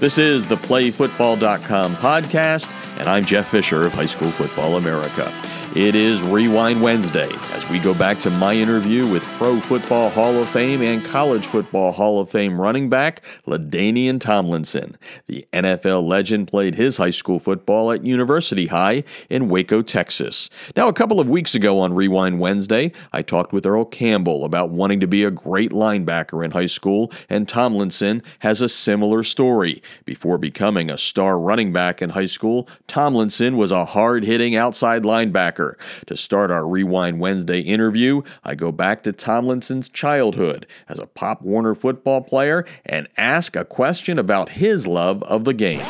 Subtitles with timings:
[0.00, 5.30] This is the PlayFootball.com podcast, and I'm Jeff Fisher of High School Football America.
[5.76, 10.42] It is Rewind Wednesday as we go back to my interview with Pro Football Hall
[10.42, 14.98] of Fame and College Football Hall of Fame running back LaDainian Tomlinson.
[15.28, 20.50] The NFL legend played his high school football at University High in Waco, Texas.
[20.74, 24.70] Now, a couple of weeks ago on Rewind Wednesday, I talked with Earl Campbell about
[24.70, 29.84] wanting to be a great linebacker in high school, and Tomlinson has a similar story.
[30.04, 35.04] Before becoming a star running back in high school, Tomlinson was a hard hitting outside
[35.04, 35.59] linebacker
[36.06, 41.42] to start our Rewind Wednesday interview, I go back to Tomlinson's childhood as a Pop
[41.42, 45.86] Warner football player and ask a question about his love of the game.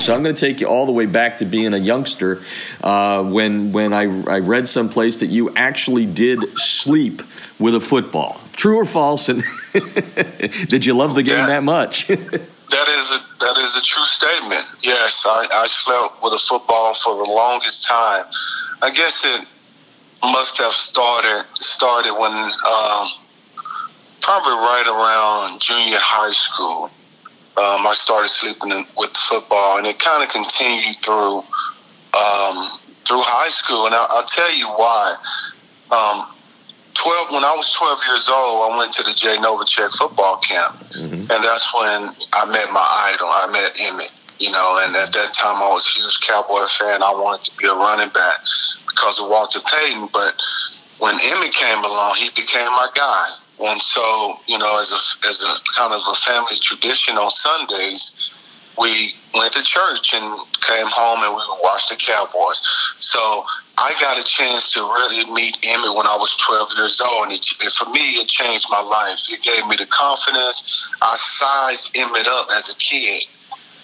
[0.00, 2.40] So I'm going to take you all the way back to being a youngster
[2.82, 7.22] uh, when when I, I read someplace that you actually did sleep
[7.58, 8.40] with a football.
[8.54, 9.28] True or false?
[9.28, 9.44] And
[10.68, 12.10] did you love the game that much?
[12.70, 14.64] That is a that is a true statement.
[14.82, 18.24] Yes, I, I slept with a football for the longest time.
[18.82, 19.46] I guess it
[20.22, 23.08] must have started started when um,
[24.20, 26.90] probably right around junior high school.
[27.56, 31.42] Um, I started sleeping in, with the football, and it kind of continued through
[32.14, 33.86] um, through high school.
[33.86, 35.14] And I, will tell you why.
[37.00, 40.38] Um, 12 when I was 12 years old, I went to the Jay Novacek football
[40.38, 41.28] camp, mm-hmm.
[41.30, 43.28] and that's when I met my idol.
[43.28, 47.02] I met Emmitt, you know, and at that time I was a huge Cowboy fan.
[47.02, 48.40] I wanted to be a running back
[48.88, 50.34] because of Walter Payton, but
[50.98, 53.28] when Emmitt came along, he became my guy.
[53.60, 58.32] And so, you know, as a as a kind of a family tradition on Sundays,
[58.80, 60.24] we went to church and
[60.64, 62.64] came home and we watched the Cowboys.
[62.98, 63.20] So
[63.76, 67.32] I got a chance to really meet Emmitt when I was 12 years old, and
[67.32, 67.44] it,
[67.76, 69.20] for me, it changed my life.
[69.28, 70.88] It gave me the confidence.
[71.02, 73.28] I sized Emmitt up as a kid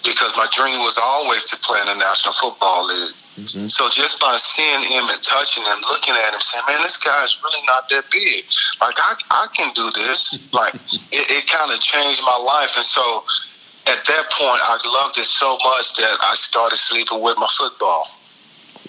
[0.03, 3.15] because my dream was always to play in the National Football League.
[3.37, 3.67] Mm-hmm.
[3.67, 7.37] So just by seeing him and touching him, looking at him, saying, "Man, this guy's
[7.45, 8.45] really not that big.
[8.81, 10.73] Like I, I can do this." like
[11.13, 13.23] it, it kind of changed my life, and so
[13.89, 18.07] at that point, I loved it so much that I started sleeping with my football.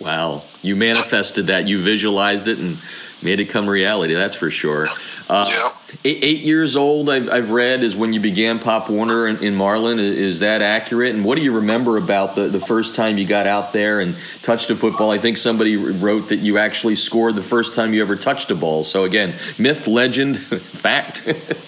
[0.01, 1.67] Wow, you manifested that.
[1.67, 2.79] You visualized it and
[3.23, 4.15] made it come reality.
[4.15, 4.89] That's for sure.
[5.29, 5.71] Uh, yeah.
[6.05, 9.55] Eight, eight, years old, I've, I've, read, is when you began Pop Warner in, in,
[9.55, 9.99] Marlin.
[9.99, 11.15] Is that accurate?
[11.15, 14.15] And what do you remember about the, the first time you got out there and
[14.43, 15.11] touched a football?
[15.11, 18.55] I think somebody wrote that you actually scored the first time you ever touched a
[18.55, 18.85] ball.
[18.85, 21.29] So, again, myth, legend, fact.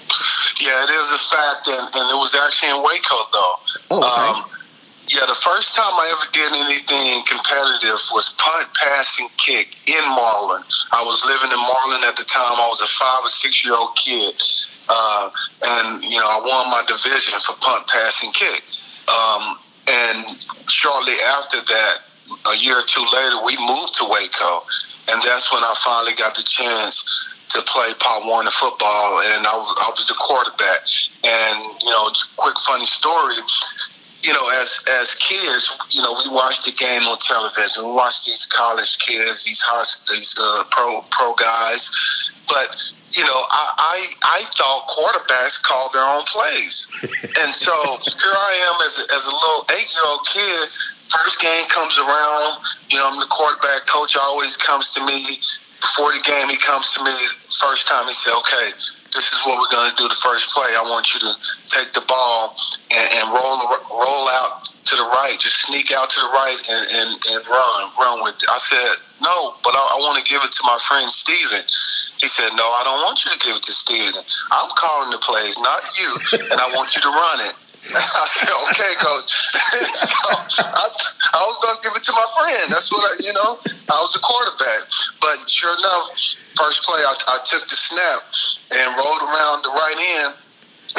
[0.61, 1.69] yeah, it is a fact.
[1.69, 3.57] And, and, it was actually in Waco, though.
[3.91, 4.29] Oh, okay.
[4.31, 4.61] Um,
[5.11, 10.05] yeah, the first time I ever did anything competitive was punt, pass, and kick in
[10.15, 10.63] Marlin.
[10.93, 12.55] I was living in Marlin at the time.
[12.55, 14.39] I was a five or six year old kid.
[14.87, 15.31] Uh,
[15.63, 18.63] and, you know, I won my division for punt, pass, and kick.
[19.11, 19.59] Um,
[19.91, 20.19] and
[20.71, 21.95] shortly after that,
[22.53, 24.63] a year or two later, we moved to Waco.
[25.11, 29.55] And that's when I finally got the chance to play Pop Warner football, and I
[29.55, 30.87] was, I was the quarterback.
[31.23, 33.43] And you know, quick funny story
[34.23, 37.87] you know, as as kids, you know, we watched the game on television.
[37.87, 41.91] We watched these college kids, these high, these uh, pro pro guys,
[42.49, 42.69] but
[43.13, 46.87] you know, I, I I thought quarterbacks called their own plays,
[47.41, 50.69] and so here I am as a, as a little eight year old kid.
[51.11, 53.85] First game comes around, you know, I'm the quarterback.
[53.89, 55.41] Coach always comes to me
[55.81, 56.49] before the game.
[56.49, 57.13] He comes to me
[57.61, 58.07] first time.
[58.07, 58.67] He said, "Okay,
[59.13, 60.71] this is what we're going to do the first play.
[60.79, 61.33] I want you to
[61.67, 62.55] take the ball
[62.95, 63.59] and, and roll
[63.91, 67.81] roll out to the right, just sneak out to the right and, and, and run,
[67.95, 68.49] run with it.
[68.51, 68.91] I said,
[69.23, 71.63] no, but I, I want to give it to my friend Steven.
[72.19, 74.19] He said, no, I don't want you to give it to Steven.
[74.51, 76.11] I'm calling the plays, not you,
[76.51, 77.55] and I want you to run it.
[77.97, 79.31] I said, okay, coach.
[80.55, 80.87] so I,
[81.35, 82.71] I was going to give it to my friend.
[82.71, 83.59] That's what I, you know,
[83.91, 84.87] I was a quarterback.
[85.19, 86.15] But sure enough,
[86.55, 88.21] first play, I, I took the snap
[88.79, 90.33] and rolled around the right end,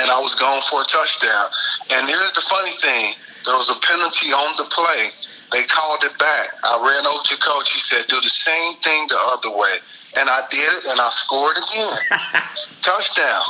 [0.03, 1.47] and I was going for a touchdown.
[1.95, 3.15] And here's the funny thing
[3.47, 5.15] there was a penalty on the play.
[5.55, 6.47] They called it back.
[6.63, 7.73] I ran over to coach.
[7.73, 9.79] He said, do the same thing the other way
[10.17, 11.95] and I did it, and I scored again.
[12.81, 13.43] Touchdown.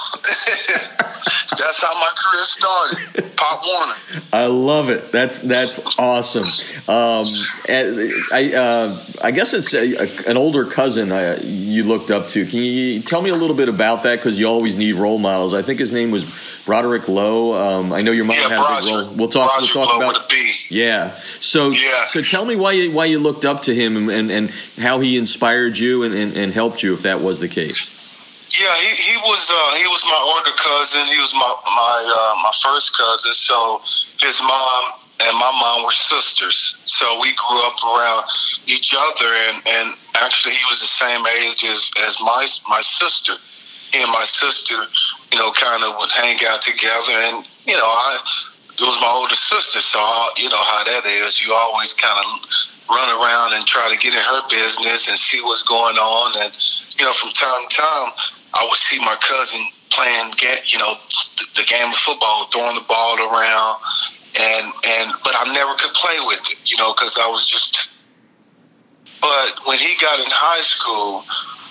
[1.82, 3.36] That's how my career started.
[3.36, 4.22] Pop Warner.
[4.34, 5.12] I love it.
[5.12, 6.46] That's that's awesome.
[6.88, 7.28] Um,
[8.32, 12.46] I uh, I guess it's a, a, an older cousin uh, you looked up to.
[12.46, 14.18] Can you tell me a little bit about that?
[14.18, 15.54] Because you always need role models.
[15.54, 16.26] I think his name was
[16.66, 17.54] Broderick Lowe.
[17.54, 19.16] Um, I know your mom yeah, had Roger, a big role.
[19.16, 19.60] We'll talk.
[19.60, 20.32] We'll talk Lowe about.
[20.70, 21.16] Yeah.
[21.40, 22.06] So yeah.
[22.06, 25.00] so tell me why you why you looked up to him and and, and how
[25.00, 27.91] he inspired you and, and, and helped you if that was the case.
[28.52, 31.08] Yeah, he, he was uh, he was my older cousin.
[31.08, 33.34] He was my my uh, my first cousin.
[33.34, 33.82] So
[34.20, 34.84] his mom
[35.24, 36.76] and my mom were sisters.
[36.86, 38.26] So we grew up around
[38.68, 43.34] each other, and and actually he was the same age as as my my sister.
[43.94, 44.76] He and my sister,
[45.32, 48.20] you know, kind of would hang out together, and you know, I
[48.76, 51.46] it was my older sister, so I, you know how that is.
[51.46, 52.26] You always kind of
[52.90, 56.52] run around and try to get in her business and see what's going on, and
[57.00, 58.10] you know, from time to time,
[58.54, 60.94] I would see my cousin playing, get you know,
[61.38, 63.76] the, the game of football, throwing the ball around,
[64.40, 67.90] and and but I never could play with it, you know, because I was just.
[69.22, 71.22] But when he got in high school,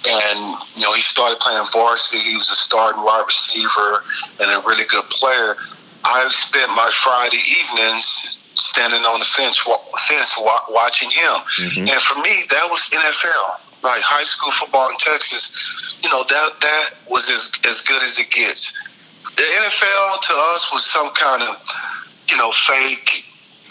[0.07, 4.05] and you know he started playing varsity, he was a starting wide receiver
[4.41, 5.57] and a really good player.
[6.05, 9.61] I spent my Friday evenings standing on the fence,
[10.09, 10.37] fence
[10.71, 11.89] watching him, mm-hmm.
[11.91, 16.61] and for me that was NFL like high school football in Texas, you know that
[16.61, 18.73] that was as as good as it gets.
[19.37, 21.63] The NFL to us was some kind of
[22.29, 23.25] you know fake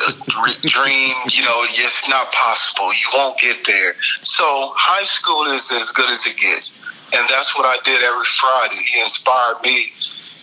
[0.05, 0.11] uh,
[0.61, 1.13] dream.
[1.31, 2.93] You know, it's not possible.
[2.93, 3.95] You won't get there.
[4.23, 4.45] So
[4.75, 6.71] high school is as good as it gets,
[7.13, 8.81] and that's what I did every Friday.
[8.83, 9.91] He inspired me,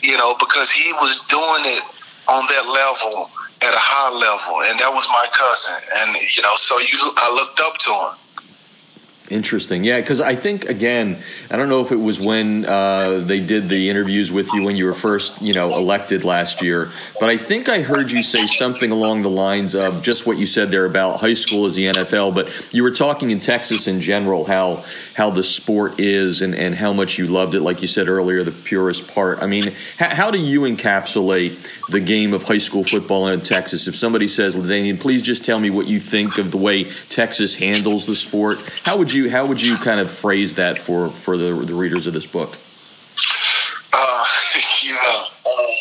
[0.03, 1.83] you know, because he was doing it
[2.29, 3.31] on that level
[3.63, 5.79] at a high level, and that was my cousin.
[6.03, 8.26] And you know, so you, I looked up to him.
[9.29, 9.83] Interesting.
[9.83, 11.19] Yeah, because I think again,
[11.51, 14.77] I don't know if it was when uh, they did the interviews with you when
[14.77, 18.47] you were first, you know, elected last year, but I think I heard you say
[18.47, 21.87] something along the lines of just what you said there about high school is the
[21.87, 22.35] NFL.
[22.37, 24.85] But you were talking in Texas in general how
[25.17, 28.45] how the sport is and, and how much you loved it, like you said earlier,
[28.45, 29.39] the purest part.
[29.41, 33.89] I mean, how, how do you encapsulate the game of high school football in Texas?
[33.89, 37.55] If somebody says, LaDainian, please just tell me what you think of the way Texas
[37.55, 38.59] handles the sport.
[38.85, 42.07] How would you how would you kind of phrase that for for the the readers
[42.07, 42.59] of this book?
[43.95, 44.25] Uh,
[44.85, 44.97] yeah,
[45.47, 45.75] um,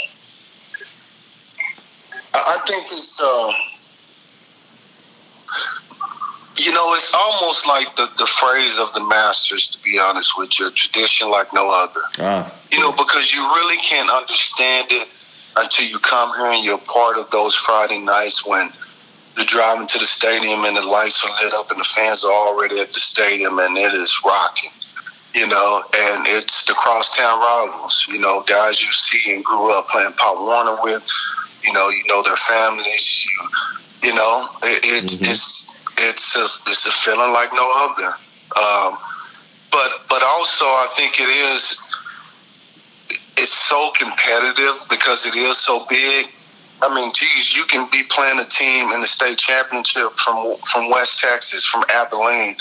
[2.34, 3.22] I think it's.
[3.22, 3.75] Uh,
[6.66, 10.60] you know, it's almost like the, the phrase of the masters, to be honest with
[10.60, 12.02] you, tradition like no other.
[12.18, 12.52] Ah.
[12.72, 15.08] You know, because you really can't understand it
[15.58, 18.72] until you come here and you're part of those Friday nights when
[19.38, 22.34] you're driving to the stadium and the lights are lit up and the fans are
[22.34, 24.72] already at the stadium and it is rocking.
[25.36, 29.88] You know, and it's the crosstown rivals, you know, guys you see and grew up
[29.90, 31.06] playing Pop Warner with,
[31.62, 35.26] you know, you know their families, you, you know, it, it mm-hmm.
[35.26, 35.65] it's
[36.06, 38.16] it's a it's a feeling like no other.
[38.56, 38.98] Um,
[39.72, 41.82] but but also I think it is
[43.38, 46.28] it's so competitive because it is so big.
[46.82, 50.90] I mean, geez, you can be playing a team in the state championship from from
[50.90, 52.56] West Texas, from Abilene.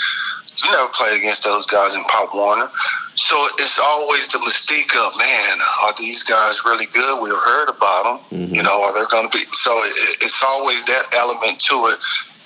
[0.63, 2.69] You never played against those guys in Pop Warner,
[3.15, 7.21] so it's always the mystique of man, are these guys really good?
[7.21, 8.39] We've heard about them.
[8.39, 8.55] Mm-hmm.
[8.55, 9.43] You know, are they going to be?
[9.51, 11.99] So it, it's always that element to it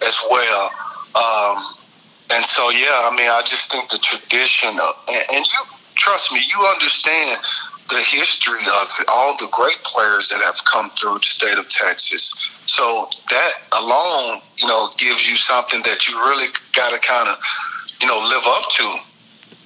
[0.05, 0.71] as well.
[1.15, 1.57] Um,
[2.31, 5.61] and so, yeah, I mean, I just think the tradition, of, and, and you
[5.95, 7.41] trust me, you understand
[7.89, 12.33] the history of all the great players that have come through the state of Texas.
[12.67, 17.37] So that alone, you know, gives you something that you really got to kind of,
[17.99, 18.85] you know, live up to.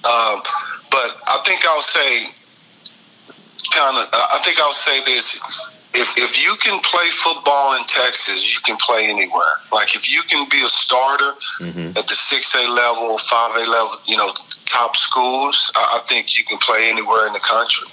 [0.08, 0.42] Um,
[0.90, 2.24] but I think I'll say,
[3.72, 5.40] kind of, I think I'll say this
[5.94, 9.60] if if you can play football in Texas, you can play anywhere.
[9.72, 11.96] Like if you can be a starter mm-hmm.
[11.96, 14.30] at the six A level, five A level, you know,
[14.66, 17.88] top schools, I, I, think you can play anywhere in the country.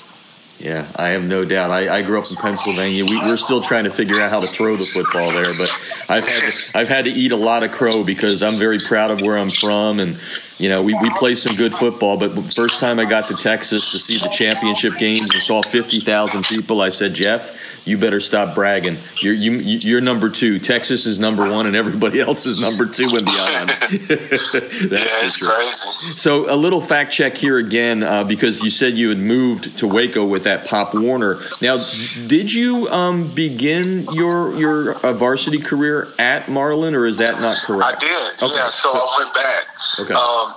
[0.57, 1.71] Yeah, I have no doubt.
[1.71, 3.03] I, I grew up in Pennsylvania.
[3.03, 5.71] We, are still trying to figure out how to throw the football there, but
[6.07, 9.09] I've had to, I've had to eat a lot of crow because I'm very proud
[9.09, 10.19] of where I'm from, and
[10.59, 12.17] you know we, we play some good football.
[12.17, 15.99] But first time I got to Texas to see the championship games and saw fifty
[15.99, 18.97] thousand people, I said, Jeff you better stop bragging.
[19.21, 20.59] You're you, you're number two.
[20.59, 23.69] Texas is number one, and everybody else is number two and beyond.
[23.91, 23.97] yeah,
[25.23, 26.17] it's crazy.
[26.17, 29.87] So a little fact check here again, uh, because you said you had moved to
[29.87, 31.39] Waco with that Pop Warner.
[31.61, 31.83] Now,
[32.27, 37.57] did you um, begin your your uh, varsity career at Marlin, or is that not
[37.65, 37.83] correct?
[37.83, 38.43] I did.
[38.43, 38.55] Okay.
[38.55, 39.65] Yeah, so, so I went back.
[39.99, 40.13] Okay.
[40.13, 40.53] Um,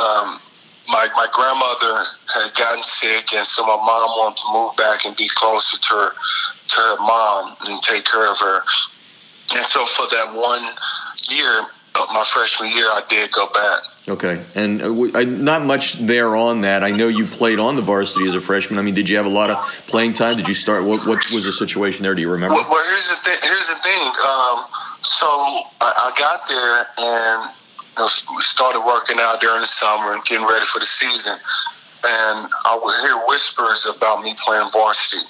[0.00, 0.40] um,
[0.90, 2.04] my my grandmother
[2.34, 5.94] had gotten sick, and so my mom wanted to move back and be closer to
[5.94, 8.60] her to her mom and take care of her.
[9.54, 10.62] And so for that one
[11.28, 13.82] year, uh, my freshman year, I did go back.
[14.08, 16.82] Okay, and uh, not much there on that.
[16.82, 18.78] I know you played on the varsity as a freshman.
[18.78, 20.36] I mean, did you have a lot of playing time?
[20.36, 20.84] Did you start?
[20.84, 22.14] What, what was the situation there?
[22.14, 22.54] Do you remember?
[22.54, 23.38] Well, well here's the thing.
[23.42, 24.02] Here's the thing.
[24.02, 24.64] Um,
[25.02, 25.26] so
[25.80, 27.59] I, I got there and
[27.96, 31.34] you know, we started working out during the summer and getting ready for the season.
[32.04, 35.26] and I would hear whispers about me playing varsity.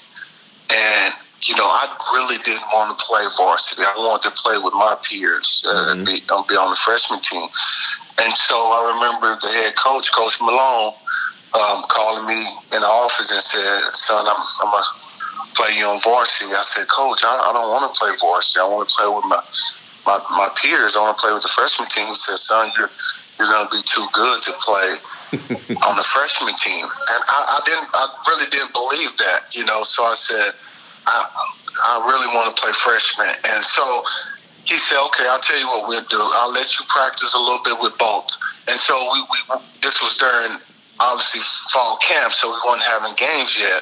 [0.71, 3.81] And you know, I really didn't want to play varsity.
[3.81, 5.97] I wanted to play with my peers uh, mm-hmm.
[5.97, 7.49] and be, be on the freshman team.
[8.21, 10.93] And so I remember the head coach, Coach Malone,
[11.57, 12.37] um, calling me
[12.71, 14.91] in the office and said, "Son, I'm, I'm gonna
[15.57, 18.61] play you on varsity." I said, "Coach, I, I don't want to play varsity.
[18.61, 19.41] I want to play with my
[20.05, 20.95] my, my peers.
[20.95, 22.89] I want to play with the freshman team." He said, "Son, you're
[23.39, 24.89] you're gonna be too good to play
[25.87, 29.83] on the freshman team." And I, I didn't, I really didn't believe that, you know.
[29.83, 30.51] So I said,
[31.07, 31.17] "I
[31.85, 33.83] I really want to play freshman," and so
[34.65, 36.19] he said, "Okay, I'll tell you what we'll do.
[36.19, 38.29] I'll let you practice a little bit with both."
[38.67, 40.61] And so we, we this was during
[41.01, 41.41] obviously
[41.73, 43.81] fall camp, so we weren't having games yet.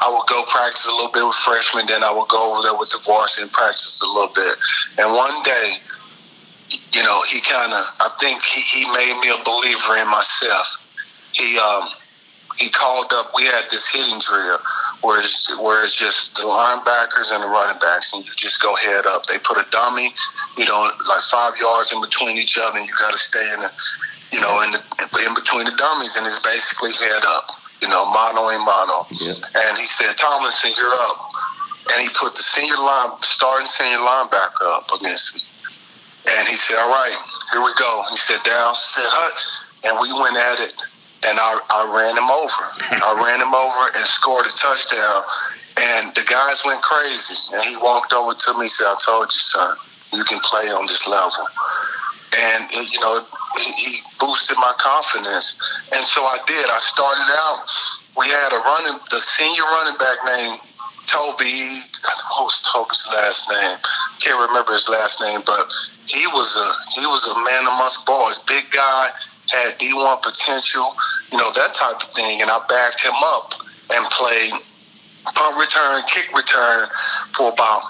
[0.00, 2.76] I would go practice a little bit with freshmen, then I would go over there
[2.76, 4.54] with the varsity and practice a little bit.
[4.98, 5.76] And one day,
[6.92, 10.80] you know, he kind of, I think he, he made me a believer in myself.
[11.32, 11.86] He um,
[12.58, 13.32] he called up.
[13.36, 14.58] We had this hitting drill
[15.00, 18.74] where it's, where it's just the linebackers and the running backs, and you just go
[18.76, 19.24] head up.
[19.24, 20.12] They put a dummy,
[20.58, 23.60] you know, like five yards in between each other, and you got to stay in
[23.60, 23.70] the
[24.32, 24.80] you know, in the,
[25.26, 27.50] in between the dummies, and it's basically head up,
[27.82, 29.08] you know, mano a mano.
[29.10, 29.34] Yeah.
[29.34, 31.32] And he said, Tomlinson, you're up.
[31.92, 35.40] And he put the senior line, starting senior linebacker up against me.
[36.28, 37.16] And he said, all right,
[37.52, 38.04] here we go.
[38.10, 39.32] He said, down, said, hut.
[39.88, 40.76] And we went at it,
[41.24, 42.62] and I, I ran him over.
[43.00, 45.20] I ran him over and scored a touchdown.
[45.80, 47.40] And the guys went crazy.
[47.56, 49.76] And he walked over to me and said, I told you, son,
[50.12, 51.48] you can play on this level.
[52.36, 53.24] And, you know,
[53.58, 55.58] he boosted my confidence.
[55.94, 56.66] And so I did.
[56.70, 57.58] I started out,
[58.16, 60.58] we had a running, the senior running back named
[61.06, 61.50] Toby,
[62.30, 63.78] what was Toby's last name?
[64.20, 65.66] Can't remember his last name, but
[66.06, 66.68] he was a
[67.00, 68.38] he was a man amongst boys.
[68.46, 69.08] Big guy,
[69.50, 70.86] had D1 potential,
[71.32, 72.40] you know, that type of thing.
[72.40, 73.54] And I backed him up
[73.92, 74.52] and played
[75.34, 76.86] punt return, kick return
[77.34, 77.82] for about,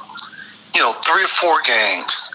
[0.75, 2.35] you know, three or four games.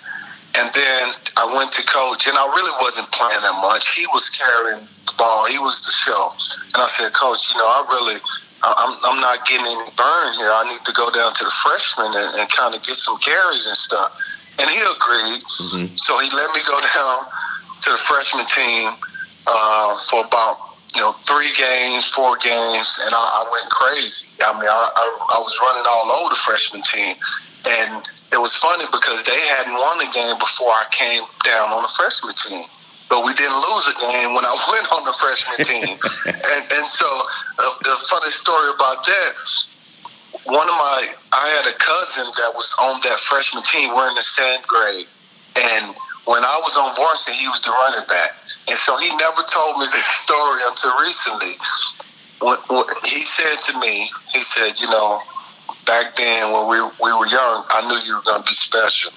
[0.57, 1.03] And then
[1.35, 3.95] I went to coach, and I really wasn't playing that much.
[3.95, 5.45] He was carrying the ball.
[5.51, 6.31] He was the show.
[6.73, 8.17] And I said, Coach, you know, I really,
[8.63, 10.51] I'm, I'm not getting any burn here.
[10.51, 13.67] I need to go down to the freshman and, and kind of get some carries
[13.67, 14.15] and stuff.
[14.55, 15.43] And he agreed.
[15.43, 15.87] Mm-hmm.
[15.99, 17.17] So he let me go down
[17.83, 18.95] to the freshman team
[19.47, 24.31] uh, for about you know, three games, four games, and I, I went crazy.
[24.39, 27.15] I mean, I, I, I was running all over the freshman team,
[27.65, 31.81] and it was funny because they hadn't won a game before I came down on
[31.81, 32.65] the freshman team.
[33.09, 35.95] But we didn't lose a game when I went on the freshman team.
[36.33, 39.31] and, and so uh, the funny story about that,
[40.45, 40.99] one of my,
[41.31, 43.93] I had a cousin that was on that freshman team.
[43.93, 45.07] We're in the same grade.
[45.55, 45.95] And
[46.25, 48.35] when I was on varsity, he was the running back.
[48.67, 51.55] And so he never told me this story until recently.
[52.41, 55.21] When, when he said to me, he said, you know,
[55.85, 59.13] back then when we we were young, I knew you were going to be special.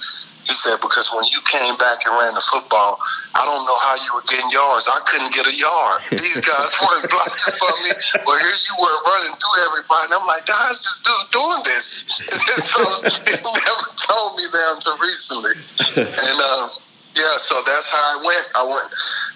[0.49, 2.97] He said because when you came back and ran the football,
[3.37, 4.89] I don't know how you were getting yards.
[4.89, 6.09] I couldn't get a yard.
[6.09, 7.93] These guys weren't blocking for me.
[8.25, 10.09] Well, here you were running through everybody.
[10.09, 12.25] And I'm like, this dude doing this?
[12.33, 12.81] And so
[13.29, 15.53] he never told me that until recently.
[16.01, 16.65] And uh,
[17.13, 18.45] yeah, so that's how I went.
[18.57, 18.89] I went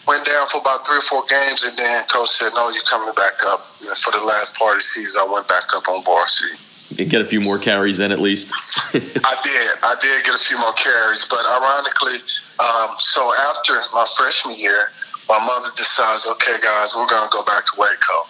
[0.09, 3.12] went down for about three or four games, and then coach said, "No, you're coming
[3.21, 6.01] back up." And for the last part of the season, I went back up on
[6.09, 6.57] varsity
[6.94, 8.52] get a few more carries then at least.
[8.94, 9.70] I did.
[9.82, 12.18] I did get a few more carries, but ironically,
[12.61, 14.92] um, so after my freshman year,
[15.28, 18.28] my mother decides, okay, guys, we're going to go back to Waco.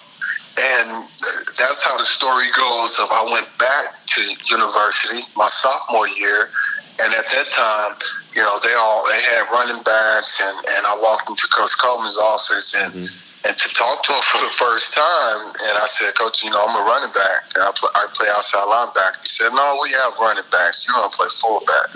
[0.52, 1.09] And
[1.57, 6.50] that's how the story goes of I went back to university my sophomore year,
[7.00, 7.97] and at that time,
[8.37, 12.19] you know, they all they had running backs, and and I walked into Coach Coleman's
[12.19, 16.15] office, and mm-hmm and to talk to him for the first time, and I said,
[16.19, 19.21] Coach, you know, I'm a running back, and I play, I play outside linebacker.
[19.23, 20.87] He said, No, we have running backs.
[20.87, 21.89] You're gonna play fullback,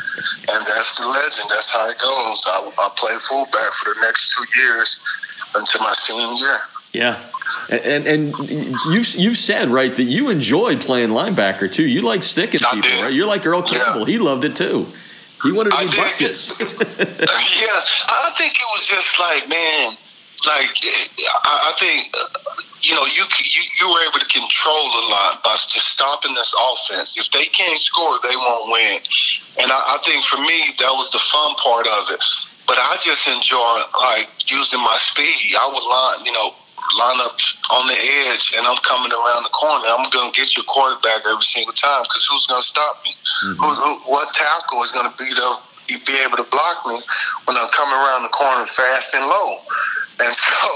[0.50, 1.46] and that's the legend.
[1.50, 2.38] That's how it goes.
[2.46, 4.98] I, I played fullback for the next two years
[5.54, 6.58] until my senior year.
[6.92, 7.18] Yeah.
[7.70, 11.86] And, and and you've you've said right that you enjoyed playing linebacker too.
[11.86, 13.00] You like sticking I people, did.
[13.02, 13.12] right?
[13.12, 14.08] You're like Earl Campbell.
[14.08, 14.14] Yeah.
[14.14, 14.86] He loved it too.
[15.42, 16.58] He wanted to be Butkus.
[16.98, 19.92] yeah, I think it was just like, man,
[20.44, 20.70] like
[21.44, 22.12] I, I think
[22.82, 26.52] you know you, you you were able to control a lot by just stopping this
[26.54, 27.18] offense.
[27.18, 29.00] If they can't score, they won't win.
[29.62, 32.22] And I, I think for me that was the fun part of it.
[32.66, 33.74] But I just enjoy
[34.10, 35.54] like using my speed.
[35.54, 36.50] I would line you know
[36.94, 37.34] line up
[37.74, 39.90] on the edge and I'm coming around the corner.
[39.90, 43.10] I'm going to get your quarterback every single time because who's going to stop me?
[43.10, 43.58] Mm-hmm.
[43.58, 45.66] Who, who, what tackle is going to beat up?
[45.86, 46.98] Be able to block me
[47.46, 49.62] when I'm coming around the corner fast and low.
[50.18, 50.68] And so,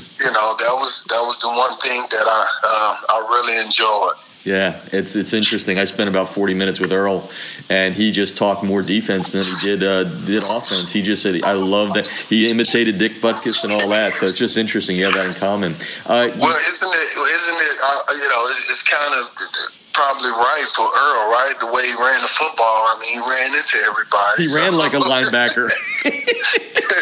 [0.20, 4.14] you know, that was that was the one thing that I uh, I really enjoyed.
[4.44, 5.78] Yeah, it's it's interesting.
[5.78, 7.28] I spent about forty minutes with Earl,
[7.68, 10.90] and he just talked more defense than he did uh, did offense.
[10.90, 14.16] He just said, "I love that." He imitated Dick Butkus and all that.
[14.16, 14.96] So it's just interesting.
[14.96, 15.74] You have that in common.
[16.06, 17.08] Uh, well, isn't it?
[17.18, 17.76] Isn't it?
[17.84, 21.54] Uh, you know, it's, it's kind of probably right for Earl, right?
[21.58, 22.86] The way he ran the football.
[22.86, 24.42] I mean, he ran into everybody.
[24.42, 24.58] He so.
[24.58, 25.70] ran like a linebacker.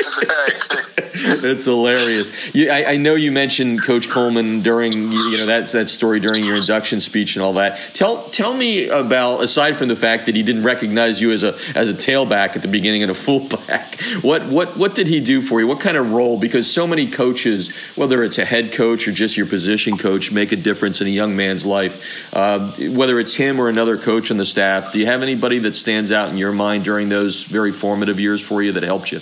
[0.01, 0.97] exactly.
[1.43, 2.55] That's hilarious.
[2.55, 6.45] You, I, I, know you mentioned Coach Coleman during you know that that story during
[6.45, 7.79] your induction speech and all that.
[7.95, 11.57] Tell tell me about aside from the fact that he didn't recognize you as a
[11.75, 14.01] as a tailback at the beginning and a fullback.
[14.23, 15.67] What what what did he do for you?
[15.67, 16.39] What kind of role?
[16.39, 20.53] Because so many coaches, whether it's a head coach or just your position coach, make
[20.53, 22.35] a difference in a young man's life.
[22.35, 25.77] Uh, whether it's him or another coach on the staff, do you have anybody that
[25.77, 29.21] stands out in your mind during those very formative years for you that helped you?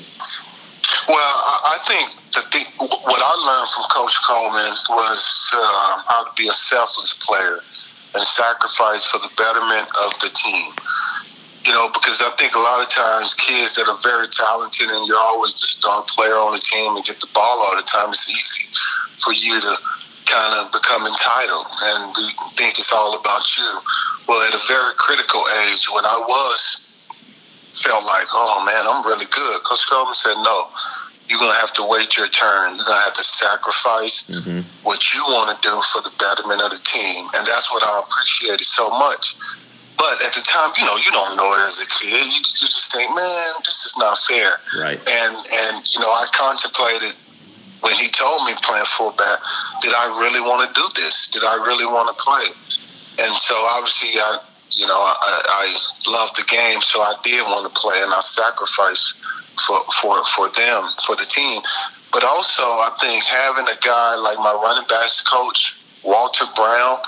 [1.08, 6.32] Well, I think the thing, what I learned from Coach Coleman was uh, how to
[6.36, 7.60] be a selfless player
[8.14, 10.72] and sacrifice for the betterment of the team.
[11.64, 15.08] You know, because I think a lot of times kids that are very talented and
[15.08, 18.10] you're always the star player on the team and get the ball all the time,
[18.10, 18.68] it's easy
[19.18, 19.72] for you to
[20.34, 22.26] kind of become entitled and we
[22.58, 23.70] think it's all about you.
[24.26, 26.82] Well, at a very critical age, when I was
[27.70, 30.66] felt like, oh man, I'm really good, Coach Coleman said, no,
[31.28, 32.76] you're gonna have to wait your turn.
[32.76, 34.60] You're gonna have to sacrifice mm-hmm.
[34.82, 38.02] what you want to do for the betterment of the team, and that's what I
[38.04, 39.32] appreciated so much.
[39.96, 42.12] But at the time, you know, you don't know it as a kid.
[42.12, 44.60] You, you just think, man, this is not fair.
[44.76, 45.00] Right.
[45.00, 47.16] And and you know, I contemplated
[47.84, 49.38] when he told me playing fullback,
[49.84, 51.28] did I really want to do this?
[51.28, 52.48] Did I really want to play?
[53.20, 54.40] And so obviously, I,
[54.72, 55.64] you know, I, I
[56.08, 59.20] love the game, so I did want to play, and I sacrificed
[59.60, 61.60] for for for them, for the team.
[62.10, 66.98] But also, I think having a guy like my running backs coach, Walter Brown,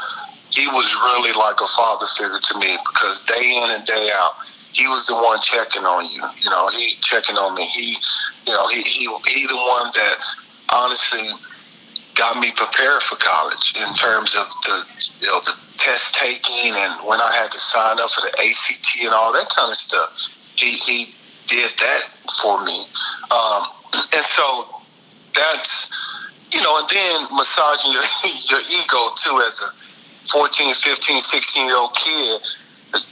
[0.53, 4.37] he was really like a father figure to me because day in and day out,
[4.77, 6.23] he was the one checking on you.
[6.45, 7.65] You know, he checking on me.
[7.65, 7.97] He,
[8.47, 10.17] you know, he he he the one that
[10.73, 11.27] honestly
[12.15, 14.77] got me prepared for college in terms of the
[15.21, 19.05] you know the test taking and when I had to sign up for the ACT
[19.05, 20.33] and all that kind of stuff.
[20.57, 21.15] He he
[21.47, 22.03] did that
[22.43, 22.81] for me,
[23.31, 23.63] um,
[24.17, 24.81] and so
[25.35, 25.91] that's
[26.51, 28.03] you know, and then massaging your
[28.51, 29.69] your ego too as a
[30.33, 32.41] 14, 15, 16 year old kid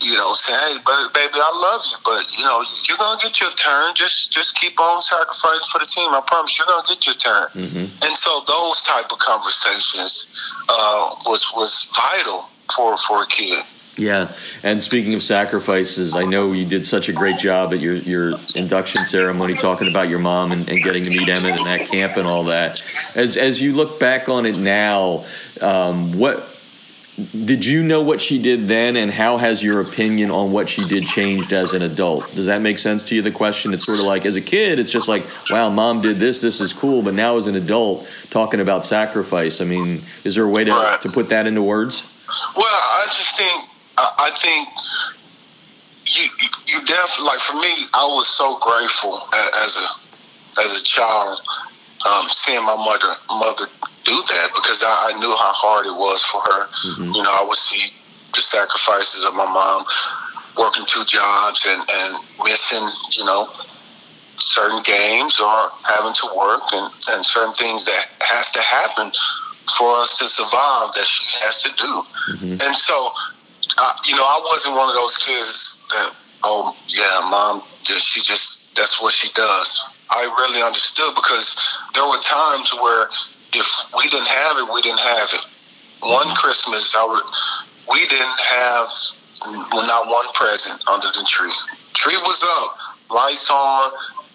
[0.04, 0.76] you know, say, hey,
[1.12, 3.94] baby, I love you, but you know, you're gonna get your turn.
[3.94, 6.10] Just, just keep on sacrificing for the team.
[6.10, 7.48] I promise you're gonna get your turn.
[7.54, 8.04] Mm-hmm.
[8.04, 10.28] And so those type of conversations
[10.68, 13.64] uh, was was vital for for a kid.
[13.96, 14.32] Yeah,
[14.64, 18.38] and speaking of sacrifices, I know you did such a great job at your, your
[18.56, 22.16] induction ceremony talking about your mom and, and getting to meet Emmitt and that camp
[22.16, 22.80] and all that.
[23.16, 25.24] As as you look back on it now,
[25.60, 26.53] um, what
[27.16, 30.86] did you know what she did then, and how has your opinion on what she
[30.88, 32.28] did changed as an adult?
[32.34, 33.22] Does that make sense to you?
[33.22, 36.18] The question it's sort of like as a kid, it's just like, wow, mom did
[36.18, 37.02] this, this is cool.
[37.02, 40.72] But now as an adult, talking about sacrifice, I mean, is there a way to,
[40.72, 41.00] right.
[41.02, 42.02] to put that into words?
[42.56, 43.62] Well, I just think,
[43.96, 44.68] I think
[46.06, 46.24] you,
[46.66, 49.20] you definitely, like for me, I was so grateful
[49.62, 51.38] as a, as a child,
[52.10, 53.66] um, seeing my mother, mother
[54.04, 56.62] do that because I, I knew how hard it was for her.
[56.68, 57.12] Mm-hmm.
[57.16, 57.92] You know, I would see
[58.34, 59.84] the sacrifices of my mom
[60.56, 62.86] working two jobs and, and missing,
[63.16, 63.48] you know,
[64.36, 69.10] certain games or having to work and, and certain things that has to happen
[69.78, 71.92] for us to survive that she has to do.
[72.36, 72.60] Mm-hmm.
[72.60, 72.94] And so,
[73.78, 76.14] uh, you know, I wasn't one of those kids that,
[76.44, 79.82] oh, yeah, mom, just, she just, that's what she does.
[80.10, 81.56] I really understood because
[81.94, 83.08] there were times where
[83.54, 85.44] if we didn't have it, we didn't have it.
[86.00, 86.34] One mm-hmm.
[86.34, 87.24] Christmas, I would,
[87.90, 88.88] we didn't have
[89.72, 91.52] not one present under the tree.
[91.92, 92.76] Tree was up,
[93.10, 93.92] lights on,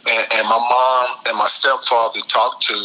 [0.08, 2.76] and, and my mom and my stepfather talked to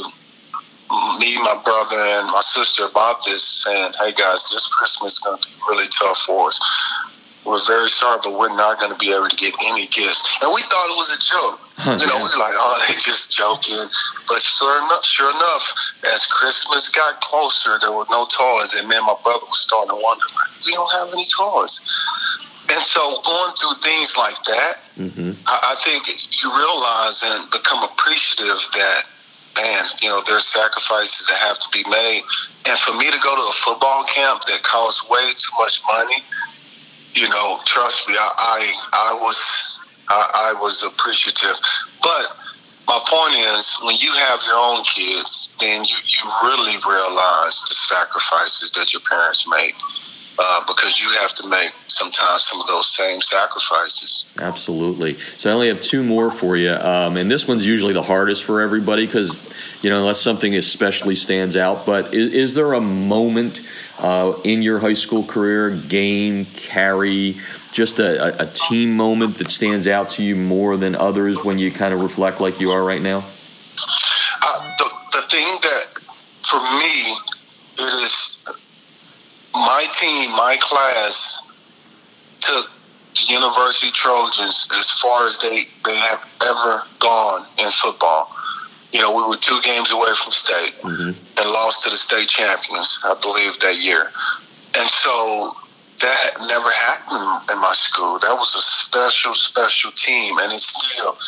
[1.18, 5.38] me, my brother, and my sister about this, saying, "Hey guys, this Christmas is going
[5.38, 6.60] to be really tough for us."
[7.44, 10.38] We're very sorry, but we're not going to be able to get any gifts.
[10.40, 11.60] And we thought it was a joke.
[12.00, 13.76] You know, we were like, oh, they just joking.
[14.28, 15.74] But sure enough, sure enough,
[16.14, 18.74] as Christmas got closer, there were no toys.
[18.78, 21.84] And me and my brother was starting to wonder, like, we don't have any toys.
[22.72, 25.32] And so going through things like that, mm-hmm.
[25.46, 29.00] I, I think you realize and become appreciative that,
[29.60, 32.22] man, you know, there's sacrifices that have to be made.
[32.64, 36.24] And for me to go to a football camp that costs way too much money,
[37.14, 41.56] you know, trust me, I, I, I was, I, I was appreciative.
[42.02, 42.36] But
[42.86, 47.74] my point is, when you have your own kids, then you, you really realize the
[47.74, 49.74] sacrifices that your parents make.
[50.36, 54.26] Uh, because you have to make sometimes some of those same sacrifices.
[54.40, 55.16] Absolutely.
[55.38, 58.42] So I only have two more for you, um, and this one's usually the hardest
[58.42, 59.36] for everybody because
[59.80, 61.86] you know unless something especially stands out.
[61.86, 63.60] But is, is there a moment
[63.98, 67.36] uh, in your high school career, game, carry,
[67.72, 71.70] just a, a, team moment that stands out to you more than others when you
[71.70, 73.18] kind of reflect like you are right now?
[74.42, 75.84] Uh, the, the thing that,
[76.42, 77.16] for me,
[77.74, 78.44] it is
[79.52, 81.40] my team, my class
[82.40, 82.70] took
[83.14, 88.30] the University Trojans as far as they, they have ever gone in football.
[88.94, 91.10] You know, we were two games away from state mm-hmm.
[91.10, 94.06] and lost to the state champions, I believe, that year.
[94.78, 95.56] And so
[95.98, 98.20] that never happened in my school.
[98.20, 101.18] That was a special, special team, and it still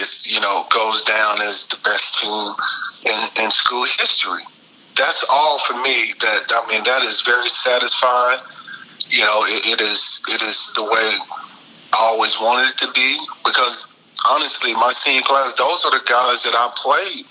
[0.00, 2.56] is, you know, goes down as the best team
[3.04, 4.48] in, in school history.
[4.96, 6.16] That's all for me.
[6.20, 8.40] That I mean, that is very satisfying.
[9.10, 11.04] You know, it, it is it is the way
[11.92, 13.87] I always wanted it to be because
[14.26, 17.26] honestly, my senior class, those are the guys that I played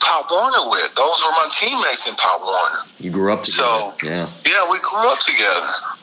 [0.00, 0.94] Pop Warner with.
[0.94, 2.82] Those were my teammates in Pop Warner.
[2.98, 3.68] You grew up together.
[3.68, 5.93] So yeah, yeah, we grew up together.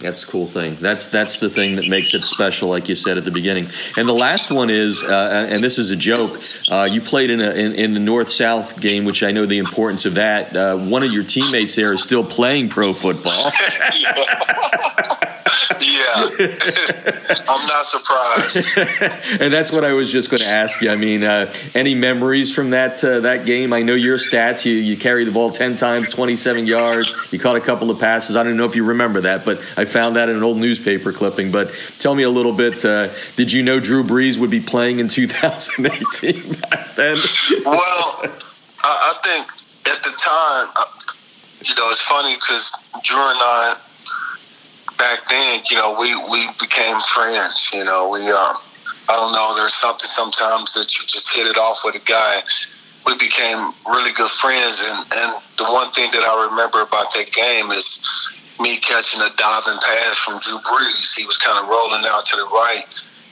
[0.00, 0.76] That's a cool thing.
[0.80, 3.68] That's that's the thing that makes it special, like you said at the beginning.
[3.98, 6.40] And the last one is, uh, and this is a joke.
[6.70, 9.58] Uh, you played in, a, in, in the North South game, which I know the
[9.58, 10.56] importance of that.
[10.56, 13.50] Uh, one of your teammates there is still playing pro football.
[15.80, 16.12] yeah,
[17.48, 18.68] I'm not surprised.
[19.40, 20.90] and that's what I was just going to ask you.
[20.90, 23.72] I mean, uh, any memories from that uh, that game?
[23.72, 24.64] I know your stats.
[24.64, 27.18] You you carried the ball ten times, 27 yards.
[27.30, 28.36] You caught a couple of passes.
[28.36, 31.12] I don't know if you remember that, but I found that in an old newspaper
[31.12, 31.50] clipping.
[31.50, 32.84] But tell me a little bit.
[32.84, 37.16] Uh, did you know Drew Brees would be playing in 2018 back then?
[37.64, 38.24] well,
[38.82, 39.46] I think
[39.94, 41.12] at the time, uh,
[41.62, 42.72] you know, it's funny because
[43.02, 43.76] Drew and I
[44.98, 47.70] back then, you know, we we became friends.
[47.74, 48.56] You know, we um,
[49.08, 49.56] I don't know.
[49.56, 52.42] There's something sometimes that you just hit it off with a guy.
[53.06, 57.32] We became really good friends, and and the one thing that I remember about that
[57.32, 57.98] game is
[58.60, 61.16] me catching a diving pass from Drew Brees.
[61.16, 62.84] He was kind of rolling out to the right,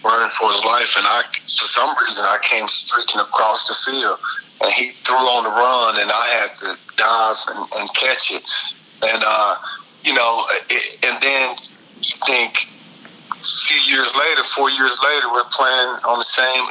[0.05, 4.19] running for his life, and I, for some reason, I came streaking across the field,
[4.64, 8.49] and he threw on the run, and I had to dive and, and catch it,
[9.05, 9.55] and uh,
[10.03, 11.57] you know, it, and then
[12.01, 12.69] you think
[13.31, 16.64] a few years later, four years later, we're playing on the same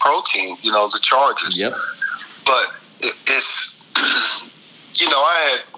[0.00, 1.58] pro team, you know, the Chargers.
[1.58, 1.74] Yep.
[2.46, 2.64] But
[3.00, 3.82] it, it's,
[5.00, 5.73] you know, I had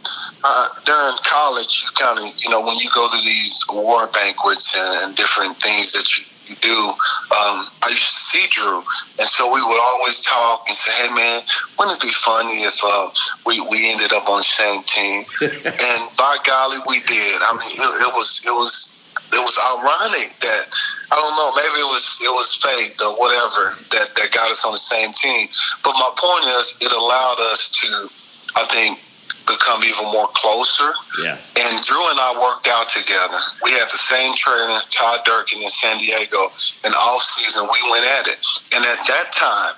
[0.46, 4.76] uh, during college, you kind of, you know, when you go to these war banquets
[4.76, 6.78] and, and different things that you you do.
[6.78, 8.78] Um, I used to see Drew,
[9.18, 11.42] and so we would always talk and say, "Hey, man,
[11.76, 13.10] wouldn't it be funny if uh,
[13.44, 17.42] we we ended up on the same team?" and by golly, we did.
[17.42, 18.94] I mean, it, it was it was
[19.32, 20.64] it was ironic that
[21.10, 24.64] I don't know, maybe it was it was fate or whatever that that got us
[24.64, 25.48] on the same team.
[25.82, 28.10] But my point is, it allowed us to,
[28.54, 29.00] I think,
[29.46, 30.90] become even more closer.
[31.22, 31.38] Yeah.
[31.56, 33.38] And Drew and I worked out together.
[33.62, 36.50] We had the same trainer, Todd Durkin, in San Diego.
[36.84, 38.42] and off season, we went at it.
[38.74, 39.74] And at that time,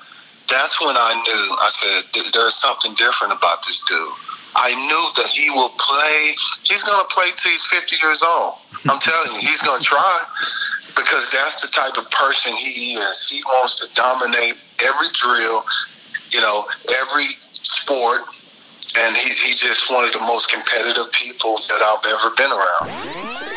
[0.49, 1.45] that's when I knew.
[1.61, 4.09] I said, "There's something different about this dude."
[4.57, 6.35] I knew that he will play.
[6.65, 8.55] He's going to play till he's 50 years old.
[8.89, 10.25] I'm telling you, he's going to try
[10.97, 13.29] because that's the type of person he is.
[13.29, 15.65] He wants to dominate every drill,
[16.31, 18.23] you know, every sport
[19.05, 23.49] and he's he's just one of the most competitive people that I've ever been around.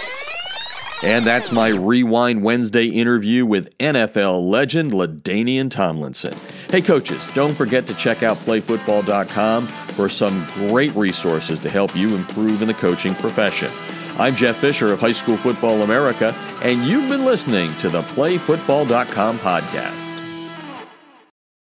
[1.04, 6.36] And that's my Rewind Wednesday interview with NFL legend LaDainian Tomlinson.
[6.69, 12.15] Hey, coaches, don't forget to check out playfootball.com for some great resources to help you
[12.15, 13.71] improve in the coaching profession.
[14.19, 19.39] I'm Jeff Fisher of High School Football America, and you've been listening to the playfootball.com
[19.39, 20.21] podcast.